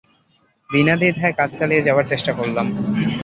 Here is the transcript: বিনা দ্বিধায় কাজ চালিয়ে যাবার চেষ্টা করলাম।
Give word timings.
বিনা 0.69 0.93
দ্বিধায় 0.99 1.35
কাজ 1.39 1.49
চালিয়ে 1.57 1.85
যাবার 1.87 2.05
চেষ্টা 2.11 2.31
করলাম। 2.33 2.67